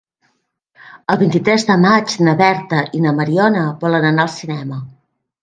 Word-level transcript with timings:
El 1.13 1.19
vint-i-tres 1.23 1.65
de 1.67 1.75
maig 1.83 2.15
na 2.29 2.33
Berta 2.41 2.81
i 2.99 3.03
na 3.05 3.13
Mariona 3.19 3.67
volen 3.85 4.11
anar 4.13 4.27
al 4.27 4.35
cinema. 4.41 4.83